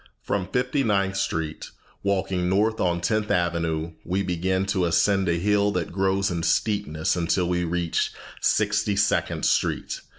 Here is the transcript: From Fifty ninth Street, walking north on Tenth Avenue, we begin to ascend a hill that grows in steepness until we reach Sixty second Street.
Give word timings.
From 0.23 0.47
Fifty 0.47 0.83
ninth 0.83 1.15
Street, 1.15 1.69
walking 2.01 2.49
north 2.49 2.79
on 2.79 3.01
Tenth 3.01 3.29
Avenue, 3.29 3.91
we 4.03 4.23
begin 4.23 4.65
to 4.65 4.85
ascend 4.85 5.29
a 5.29 5.37
hill 5.37 5.69
that 5.73 5.91
grows 5.91 6.31
in 6.31 6.41
steepness 6.41 7.15
until 7.15 7.47
we 7.47 7.63
reach 7.65 8.11
Sixty 8.41 8.95
second 8.95 9.45
Street. 9.45 10.01